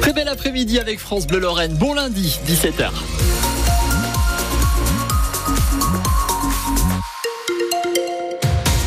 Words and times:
Très 0.00 0.12
bel 0.12 0.28
après-midi 0.28 0.78
avec 0.78 0.98
France 0.98 1.26
Bleu 1.26 1.38
Lorraine. 1.38 1.74
Bon 1.74 1.94
lundi, 1.94 2.38
17h. 2.46 2.90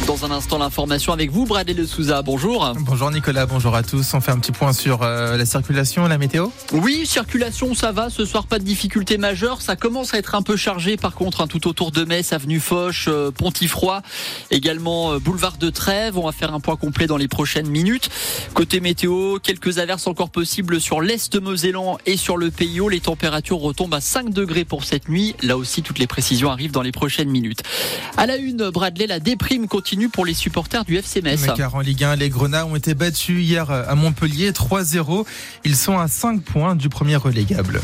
Dans 0.09 0.25
un 0.25 0.31
instant, 0.31 0.57
l'information 0.57 1.13
avec 1.13 1.29
vous, 1.29 1.45
Bradley 1.45 1.75
de 1.75 1.85
Souza. 1.85 2.23
Bonjour. 2.23 2.73
Bonjour 2.79 3.11
Nicolas, 3.11 3.45
bonjour 3.45 3.75
à 3.75 3.83
tous. 3.83 4.15
On 4.15 4.21
fait 4.21 4.31
un 4.31 4.39
petit 4.39 4.51
point 4.51 4.73
sur 4.73 5.03
euh, 5.03 5.37
la 5.37 5.45
circulation 5.45 6.07
la 6.07 6.17
météo 6.17 6.47
Oui, 6.73 7.05
circulation, 7.05 7.75
ça 7.75 7.91
va. 7.91 8.09
Ce 8.09 8.25
soir, 8.25 8.47
pas 8.47 8.57
de 8.57 8.63
difficultés 8.63 9.19
majeures. 9.19 9.61
Ça 9.61 9.75
commence 9.75 10.15
à 10.15 10.17
être 10.17 10.33
un 10.33 10.41
peu 10.41 10.55
chargé, 10.55 10.97
par 10.97 11.13
contre, 11.13 11.41
hein, 11.41 11.47
tout 11.47 11.67
autour 11.67 11.91
de 11.91 12.05
Metz, 12.05 12.33
avenue 12.33 12.59
Foch, 12.59 13.05
euh, 13.07 13.29
Pontifroy, 13.29 14.01
également 14.49 15.11
euh, 15.11 15.19
boulevard 15.19 15.57
de 15.57 15.69
Trèves. 15.69 16.17
On 16.17 16.25
va 16.25 16.31
faire 16.31 16.55
un 16.55 16.59
point 16.59 16.75
complet 16.75 17.05
dans 17.05 17.17
les 17.17 17.27
prochaines 17.27 17.69
minutes. 17.69 18.09
Côté 18.55 18.79
météo, 18.79 19.37
quelques 19.37 19.77
averses 19.77 20.07
encore 20.07 20.31
possibles 20.31 20.81
sur 20.81 21.01
l'est 21.01 21.35
mosellan 21.35 21.99
et 22.07 22.17
sur 22.17 22.35
le 22.35 22.49
Pays 22.49 22.81
Haut. 22.81 22.89
Les 22.89 22.99
températures 22.99 23.59
retombent 23.59 23.93
à 23.93 24.01
5 24.01 24.31
degrés 24.31 24.65
pour 24.65 24.85
cette 24.85 25.07
nuit. 25.07 25.35
Là 25.43 25.55
aussi, 25.55 25.83
toutes 25.83 25.99
les 25.99 26.07
précisions 26.07 26.49
arrivent 26.49 26.71
dans 26.71 26.81
les 26.81 26.91
prochaines 26.91 27.29
minutes. 27.29 27.61
À 28.17 28.25
la 28.25 28.37
une, 28.37 28.71
Bradley, 28.71 29.05
la 29.05 29.19
déprime 29.19 29.67
continue 29.67 29.98
pour 30.07 30.25
les 30.25 30.33
supporters 30.33 30.85
du 30.85 30.95
FC 30.95 31.21
Metz. 31.21 31.41
Mais 31.45 31.53
car 31.53 31.75
en 31.75 31.81
Ligue 31.81 32.03
1, 32.03 32.15
les 32.15 32.29
Grenats 32.29 32.65
ont 32.65 32.75
été 32.75 32.93
battus 32.93 33.43
hier 33.43 33.69
à 33.69 33.95
Montpellier 33.95 34.51
3-0. 34.51 35.25
Ils 35.65 35.75
sont 35.75 35.97
à 35.97 36.07
5 36.07 36.41
points 36.41 36.75
du 36.75 36.89
premier 36.89 37.17
relégable. 37.17 37.81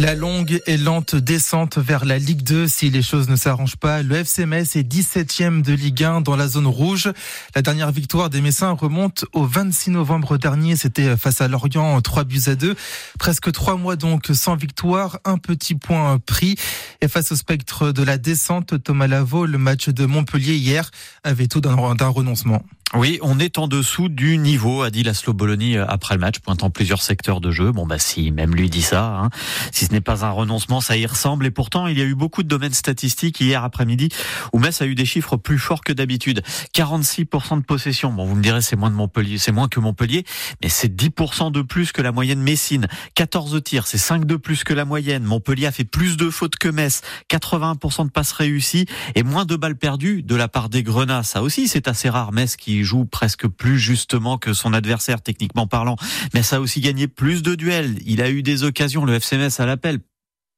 La 0.00 0.14
longue 0.14 0.62
et 0.66 0.78
lente 0.78 1.14
descente 1.14 1.76
vers 1.76 2.06
la 2.06 2.16
Ligue 2.16 2.42
2 2.42 2.66
si 2.66 2.88
les 2.88 3.02
choses 3.02 3.28
ne 3.28 3.36
s'arrangent 3.36 3.76
pas. 3.76 4.02
Le 4.02 4.16
FC 4.16 4.44
est 4.44 4.82
17e 4.82 5.60
de 5.60 5.74
Ligue 5.74 6.04
1 6.04 6.22
dans 6.22 6.36
la 6.36 6.48
zone 6.48 6.66
rouge. 6.66 7.12
La 7.54 7.60
dernière 7.60 7.92
victoire 7.92 8.30
des 8.30 8.40
Messins 8.40 8.70
remonte 8.70 9.26
au 9.34 9.44
26 9.44 9.90
novembre 9.90 10.38
dernier. 10.38 10.74
C'était 10.76 11.18
face 11.18 11.42
à 11.42 11.48
Lorient 11.48 12.00
3 12.00 12.24
buts 12.24 12.40
à 12.46 12.54
2. 12.54 12.74
Presque 13.18 13.52
trois 13.52 13.76
mois 13.76 13.96
donc 13.96 14.28
sans 14.32 14.56
victoire, 14.56 15.20
un 15.26 15.36
petit 15.36 15.74
point 15.74 16.18
pris. 16.18 16.56
Et 17.02 17.08
face 17.08 17.30
au 17.32 17.36
spectre 17.36 17.92
de 17.92 18.02
la 18.02 18.16
descente, 18.16 18.82
Thomas 18.82 19.06
Lavaux, 19.06 19.44
le 19.44 19.58
match 19.58 19.90
de 19.90 20.06
Montpellier 20.06 20.54
hier 20.54 20.90
avait 21.24 21.46
tout 21.46 21.60
d'un 21.60 21.74
renoncement. 21.74 22.64
Oui, 22.92 23.20
on 23.22 23.38
est 23.38 23.58
en 23.58 23.68
dessous 23.68 24.08
du 24.08 24.36
niveau, 24.36 24.82
a 24.82 24.90
dit 24.90 25.04
Laszlo 25.04 25.32
Bologna 25.32 25.82
euh, 25.82 25.84
après 25.88 26.16
le 26.16 26.20
match, 26.20 26.40
pointant 26.40 26.70
plusieurs 26.70 27.02
secteurs 27.02 27.40
de 27.40 27.52
jeu. 27.52 27.70
Bon, 27.70 27.86
bah 27.86 28.00
si, 28.00 28.32
même 28.32 28.52
lui 28.52 28.68
dit 28.68 28.82
ça. 28.82 29.16
Hein. 29.16 29.30
Si 29.70 29.84
ce 29.84 29.92
n'est 29.92 30.00
pas 30.00 30.24
un 30.24 30.30
renoncement, 30.30 30.80
ça 30.80 30.96
y 30.96 31.06
ressemble. 31.06 31.46
Et 31.46 31.52
pourtant, 31.52 31.86
il 31.86 31.96
y 31.96 32.02
a 32.02 32.04
eu 32.04 32.16
beaucoup 32.16 32.42
de 32.42 32.48
domaines 32.48 32.74
statistiques 32.74 33.40
hier 33.40 33.62
après-midi 33.62 34.08
où 34.52 34.58
Metz 34.58 34.82
a 34.82 34.86
eu 34.86 34.96
des 34.96 35.04
chiffres 35.04 35.36
plus 35.36 35.60
forts 35.60 35.84
que 35.84 35.92
d'habitude. 35.92 36.42
46% 36.74 37.58
de 37.60 37.64
possession. 37.64 38.12
Bon, 38.12 38.24
vous 38.24 38.34
me 38.34 38.42
direz, 38.42 38.60
c'est 38.60 38.74
moins 38.74 38.90
de 38.90 38.96
Montpellier, 38.96 39.38
c'est 39.38 39.52
moins 39.52 39.68
que 39.68 39.78
Montpellier, 39.78 40.24
mais 40.60 40.68
c'est 40.68 40.92
10% 40.92 41.52
de 41.52 41.62
plus 41.62 41.92
que 41.92 42.02
la 42.02 42.10
moyenne 42.10 42.40
Messine. 42.40 42.88
14 43.14 43.62
tirs, 43.62 43.86
c'est 43.86 43.98
5 43.98 44.24
de 44.24 44.34
plus 44.34 44.64
que 44.64 44.74
la 44.74 44.84
moyenne. 44.84 45.22
Montpellier 45.22 45.66
a 45.66 45.72
fait 45.72 45.84
plus 45.84 46.16
de 46.16 46.28
fautes 46.28 46.56
que 46.56 46.68
Metz. 46.68 47.02
81% 47.30 48.06
de 48.06 48.10
passes 48.10 48.32
réussies 48.32 48.86
et 49.14 49.22
moins 49.22 49.44
de 49.44 49.54
balles 49.54 49.78
perdues 49.78 50.24
de 50.24 50.34
la 50.34 50.48
part 50.48 50.70
des 50.70 50.82
Grenats. 50.82 51.22
Ça 51.22 51.40
aussi, 51.40 51.68
c'est 51.68 51.86
assez 51.86 52.08
rare. 52.08 52.32
Metz 52.32 52.56
qui 52.56 52.79
joue 52.84 53.04
presque 53.04 53.46
plus 53.46 53.78
justement 53.78 54.38
que 54.38 54.52
son 54.52 54.72
adversaire 54.72 55.22
techniquement 55.22 55.66
parlant. 55.66 55.96
Mais 56.34 56.42
ça 56.42 56.56
a 56.56 56.60
aussi 56.60 56.80
gagné 56.80 57.08
plus 57.08 57.42
de 57.42 57.54
duels. 57.54 57.98
Il 58.04 58.22
a 58.22 58.30
eu 58.30 58.42
des 58.42 58.64
occasions, 58.64 59.04
le 59.04 59.14
FCMS 59.14 59.50
à 59.58 59.66
l'appel, 59.66 60.00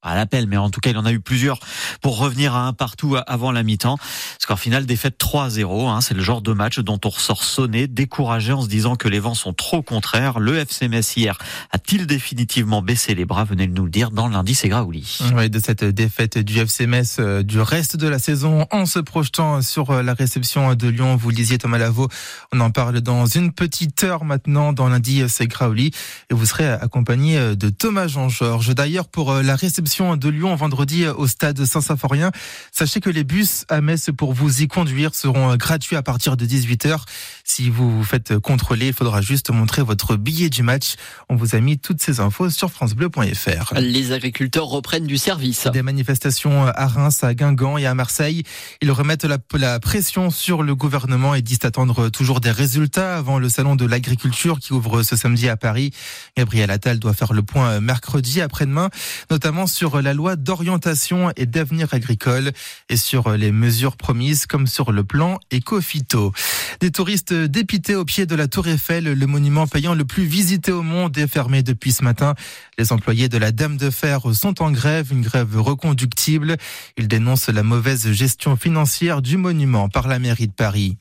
à 0.02 0.14
l'appel, 0.14 0.46
mais 0.46 0.56
en 0.56 0.70
tout 0.70 0.80
cas, 0.80 0.90
il 0.90 0.98
en 0.98 1.04
a 1.04 1.12
eu 1.12 1.20
plusieurs 1.20 1.58
pour 2.00 2.18
revenir 2.18 2.54
à 2.54 2.66
un 2.66 2.72
partout 2.72 3.16
avant 3.26 3.52
la 3.52 3.62
mi-temps. 3.62 3.98
Qu'en 4.46 4.56
finale, 4.56 4.86
défaite 4.86 5.16
3-0, 5.20 5.88
hein, 5.88 6.00
c'est 6.00 6.14
le 6.14 6.22
genre 6.22 6.42
de 6.42 6.52
match 6.52 6.80
dont 6.80 6.98
on 7.04 7.08
ressort 7.08 7.44
sonné, 7.44 7.86
découragé 7.86 8.52
en 8.52 8.62
se 8.62 8.68
disant 8.68 8.96
que 8.96 9.06
les 9.06 9.20
vents 9.20 9.34
sont 9.34 9.52
trop 9.52 9.82
contraires. 9.82 10.40
Le 10.40 10.58
FC 10.58 10.88
Metz 10.88 11.16
hier 11.16 11.38
a-t-il 11.70 12.06
définitivement 12.06 12.82
baissé 12.82 13.14
les 13.14 13.24
bras? 13.24 13.44
Venez 13.44 13.68
nous 13.68 13.84
le 13.84 13.90
dire 13.90 14.10
dans 14.10 14.28
l'indice 14.28 14.64
et 14.64 14.68
Graouli. 14.68 15.18
Oui, 15.36 15.48
de 15.48 15.60
cette 15.60 15.84
défaite 15.84 16.38
du 16.38 16.58
FC 16.58 16.86
Metz 16.86 17.18
euh, 17.20 17.42
du 17.42 17.60
reste 17.60 17.96
de 17.96 18.08
la 18.08 18.18
saison, 18.18 18.66
en 18.72 18.84
se 18.84 18.98
projetant 18.98 19.62
sur 19.62 19.90
euh, 19.90 20.02
la 20.02 20.14
réception 20.14 20.74
de 20.74 20.88
Lyon, 20.88 21.16
vous 21.16 21.30
le 21.30 21.36
disiez 21.36 21.58
Thomas 21.58 21.78
Lavaux, 21.78 22.08
on 22.52 22.60
en 22.60 22.70
parle 22.70 23.00
dans 23.00 23.26
une 23.26 23.52
petite 23.52 24.02
heure 24.02 24.24
maintenant 24.24 24.72
dans 24.72 24.88
lundi 24.88 25.22
c'est 25.28 25.46
Graouli 25.46 25.92
et 26.30 26.34
vous 26.34 26.46
serez 26.46 26.68
accompagné 26.68 27.56
de 27.56 27.68
Thomas 27.68 28.08
Jean-Georges. 28.08 28.74
D'ailleurs, 28.74 29.08
pour 29.08 29.30
euh, 29.30 29.42
la 29.42 29.56
réception 29.56 29.91
de 29.92 30.28
Lyon 30.30 30.54
vendredi 30.54 31.06
au 31.06 31.26
stade 31.26 31.66
Saint-Symphorien. 31.66 32.30
Sachez 32.72 33.00
que 33.00 33.10
les 33.10 33.24
bus 33.24 33.66
à 33.68 33.82
Metz 33.82 34.08
pour 34.16 34.32
vous 34.32 34.62
y 34.62 34.68
conduire 34.68 35.14
seront 35.14 35.54
gratuits 35.56 35.96
à 35.96 36.02
partir 36.02 36.38
de 36.38 36.46
18h. 36.46 37.02
Si 37.44 37.68
vous 37.68 37.98
vous 37.98 38.04
faites 38.04 38.38
contrôler, 38.38 38.86
il 38.88 38.92
faudra 38.94 39.20
juste 39.20 39.50
montrer 39.50 39.82
votre 39.82 40.16
billet 40.16 40.48
du 40.48 40.62
match. 40.62 40.94
On 41.28 41.36
vous 41.36 41.54
a 41.54 41.60
mis 41.60 41.78
toutes 41.78 42.00
ces 42.00 42.20
infos 42.20 42.48
sur 42.48 42.70
francebleu.fr. 42.70 43.74
Les 43.80 44.12
agriculteurs 44.12 44.66
reprennent 44.66 45.06
du 45.06 45.18
service. 45.18 45.66
Des 45.70 45.82
manifestations 45.82 46.64
à 46.64 46.86
Reims, 46.86 47.22
à 47.22 47.34
Guingamp 47.34 47.76
et 47.76 47.84
à 47.84 47.94
Marseille. 47.94 48.44
Ils 48.80 48.92
remettent 48.92 49.24
la, 49.24 49.36
la 49.52 49.78
pression 49.78 50.30
sur 50.30 50.62
le 50.62 50.74
gouvernement 50.74 51.34
et 51.34 51.42
disent 51.42 51.64
attendre 51.64 52.08
toujours 52.08 52.40
des 52.40 52.50
résultats 52.50 53.18
avant 53.18 53.38
le 53.38 53.50
salon 53.50 53.76
de 53.76 53.84
l'agriculture 53.84 54.58
qui 54.58 54.72
ouvre 54.72 55.02
ce 55.02 55.16
samedi 55.16 55.50
à 55.50 55.58
Paris. 55.58 55.92
Gabriel 56.34 56.70
Attal 56.70 56.98
doit 56.98 57.12
faire 57.12 57.34
le 57.34 57.42
point 57.42 57.80
mercredi 57.80 58.40
après-demain, 58.40 58.88
notamment 59.30 59.66
sur 59.66 59.81
sur 59.82 60.00
la 60.00 60.14
loi 60.14 60.36
d'orientation 60.36 61.32
et 61.34 61.44
d'avenir 61.44 61.88
agricole 61.92 62.52
et 62.88 62.96
sur 62.96 63.32
les 63.32 63.50
mesures 63.50 63.96
promises 63.96 64.46
comme 64.46 64.68
sur 64.68 64.92
le 64.92 65.02
plan 65.02 65.40
éco-phyto. 65.50 66.32
Des 66.78 66.92
touristes 66.92 67.34
dépités 67.34 67.96
au 67.96 68.04
pied 68.04 68.24
de 68.24 68.36
la 68.36 68.46
Tour 68.46 68.68
Eiffel, 68.68 69.12
le 69.12 69.26
monument 69.26 69.66
payant 69.66 69.94
le 69.94 70.04
plus 70.04 70.22
visité 70.22 70.70
au 70.70 70.82
monde 70.82 71.18
est 71.18 71.26
fermé 71.26 71.64
depuis 71.64 71.90
ce 71.90 72.04
matin. 72.04 72.36
Les 72.78 72.92
employés 72.92 73.28
de 73.28 73.38
la 73.38 73.50
Dame 73.50 73.76
de 73.76 73.90
Fer 73.90 74.20
sont 74.34 74.62
en 74.62 74.70
grève, 74.70 75.10
une 75.10 75.22
grève 75.22 75.60
reconductible. 75.60 76.58
Ils 76.96 77.08
dénoncent 77.08 77.48
la 77.48 77.64
mauvaise 77.64 78.12
gestion 78.12 78.54
financière 78.56 79.20
du 79.20 79.36
monument 79.36 79.88
par 79.88 80.06
la 80.06 80.20
mairie 80.20 80.46
de 80.46 80.52
Paris. 80.52 80.96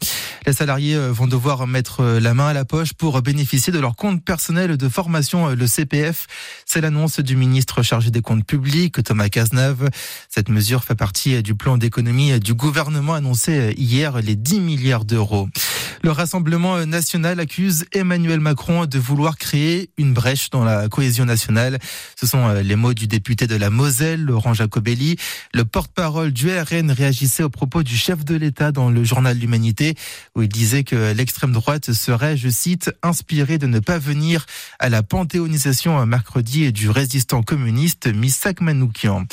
Les 0.47 0.53
salariés 0.53 0.97
vont 0.97 1.27
devoir 1.27 1.67
mettre 1.67 2.03
la 2.03 2.33
main 2.33 2.47
à 2.47 2.53
la 2.53 2.65
poche 2.65 2.93
pour 2.93 3.21
bénéficier 3.21 3.71
de 3.71 3.77
leur 3.77 3.95
compte 3.95 4.25
personnel 4.25 4.75
de 4.75 4.89
formation, 4.89 5.49
le 5.49 5.67
CPF. 5.67 6.25
C'est 6.65 6.81
l'annonce 6.81 7.19
du 7.19 7.35
ministre 7.35 7.83
chargé 7.83 8.09
des 8.09 8.21
comptes 8.21 8.43
publics 8.43 8.70
Thomas 9.03 9.29
Cazeneuve. 9.29 9.89
Cette 10.29 10.49
mesure 10.49 10.83
fait 10.83 10.95
partie 10.95 11.43
du 11.43 11.55
plan 11.55 11.77
d'économie 11.77 12.39
du 12.39 12.53
gouvernement 12.53 13.13
annoncé 13.13 13.73
hier, 13.77 14.21
les 14.21 14.35
10 14.35 14.61
milliards 14.61 15.05
d'euros. 15.05 15.49
Le 16.03 16.09
Rassemblement 16.09 16.83
national 16.87 17.39
accuse 17.39 17.85
Emmanuel 17.91 18.39
Macron 18.39 18.87
de 18.87 18.97
vouloir 18.97 19.37
créer 19.37 19.91
une 19.99 20.13
brèche 20.13 20.49
dans 20.49 20.63
la 20.63 20.89
cohésion 20.89 21.25
nationale. 21.25 21.77
Ce 22.19 22.25
sont 22.25 22.47
euh, 22.47 22.63
les 22.63 22.75
mots 22.75 22.95
du 22.95 23.05
député 23.05 23.45
de 23.45 23.55
la 23.55 23.69
Moselle, 23.69 24.23
Laurent 24.23 24.55
Jacobelli. 24.55 25.17
Le 25.53 25.63
porte-parole 25.63 26.31
du 26.31 26.49
RN 26.49 26.89
réagissait 26.89 27.43
aux 27.43 27.51
propos 27.51 27.83
du 27.83 27.95
chef 27.95 28.25
de 28.25 28.33
l'État 28.33 28.71
dans 28.71 28.89
le 28.89 29.03
journal 29.03 29.37
L'Humanité, 29.37 29.93
où 30.35 30.41
il 30.41 30.49
disait 30.49 30.83
que 30.83 31.13
l'extrême 31.13 31.51
droite 31.51 31.91
serait, 31.91 32.35
je 32.35 32.49
cite, 32.49 32.91
inspirée 33.03 33.59
de 33.59 33.67
ne 33.67 33.77
pas 33.77 33.99
venir 33.99 34.47
à 34.79 34.89
la 34.89 35.03
panthéonisation 35.03 36.03
mercredi 36.07 36.71
du 36.73 36.89
résistant 36.89 37.43
communiste 37.43 38.07
Misak 38.07 38.59
Manoukian. 38.61 39.25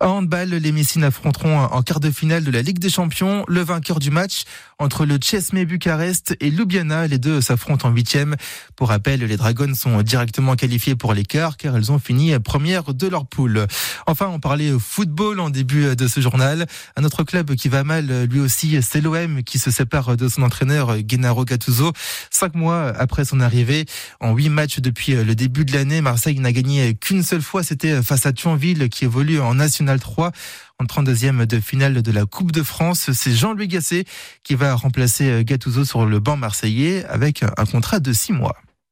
En 0.00 0.18
handball, 0.18 0.50
les 0.50 0.72
Messines 0.72 1.04
affronteront 1.04 1.58
en 1.58 1.82
quart 1.82 2.00
de 2.00 2.12
finale 2.12 2.44
de 2.44 2.50
la 2.52 2.62
Ligue 2.62 2.78
des 2.78 2.90
Champions 2.90 3.44
le 3.48 3.62
vainqueur 3.62 3.98
du 3.98 4.10
match 4.10 4.44
entre 4.78 5.04
le 5.04 5.18
Chesme 5.20 5.64
Bucarest 5.64 6.11
et 6.40 6.50
Ljubljana. 6.50 7.06
Les 7.06 7.18
deux 7.18 7.40
s'affrontent 7.40 7.88
en 7.88 7.92
huitième. 7.92 8.36
Pour 8.76 8.88
rappel, 8.88 9.20
les 9.20 9.36
Dragons 9.36 9.74
sont 9.74 10.02
directement 10.02 10.56
qualifiés 10.56 10.96
pour 10.96 11.14
l'écart 11.14 11.56
car 11.56 11.76
elles 11.76 11.92
ont 11.92 11.98
fini 11.98 12.38
première 12.38 12.94
de 12.94 13.08
leur 13.08 13.26
poule. 13.26 13.66
Enfin, 14.06 14.28
on 14.28 14.40
parlait 14.40 14.72
football 14.78 15.40
en 15.40 15.50
début 15.50 15.96
de 15.96 16.08
ce 16.08 16.20
journal. 16.20 16.66
Un 16.96 17.04
autre 17.04 17.24
club 17.24 17.54
qui 17.54 17.68
va 17.68 17.84
mal, 17.84 18.24
lui 18.24 18.40
aussi, 18.40 18.80
c'est 18.82 19.00
l'OM 19.00 19.42
qui 19.42 19.58
se 19.58 19.70
sépare 19.70 20.16
de 20.16 20.28
son 20.28 20.42
entraîneur 20.42 20.96
Gennaro 21.06 21.44
Gattuso. 21.44 21.92
Cinq 22.30 22.54
mois 22.54 22.88
après 22.96 23.24
son 23.24 23.40
arrivée, 23.40 23.86
en 24.20 24.34
huit 24.34 24.48
matchs 24.48 24.80
depuis 24.80 25.14
le 25.14 25.34
début 25.34 25.64
de 25.64 25.72
l'année, 25.72 26.00
Marseille 26.00 26.38
n'a 26.38 26.52
gagné 26.52 26.94
qu'une 26.94 27.22
seule 27.22 27.42
fois. 27.42 27.62
C'était 27.62 28.02
face 28.02 28.26
à 28.26 28.32
Thionville 28.32 28.88
qui 28.88 29.04
évolue 29.04 29.40
en 29.40 29.54
National 29.54 30.00
3 30.00 30.32
en 30.78 30.84
32e 30.84 31.46
de 31.46 31.60
finale 31.60 32.02
de 32.02 32.12
la 32.12 32.26
Coupe 32.26 32.52
de 32.52 32.62
France. 32.62 33.10
C'est 33.12 33.32
Jean-Louis 33.32 33.68
Gasset 33.68 34.04
qui 34.42 34.54
va 34.54 34.74
remplacer 34.74 35.44
Gattuso 35.44 35.84
sur 35.84 36.06
le 36.06 36.20
banc 36.20 36.36
marseillais 36.36 37.04
avec 37.06 37.42
un 37.42 37.64
contrat 37.64 38.00
de 38.00 38.12
six 38.12 38.32
mois. 38.32 38.56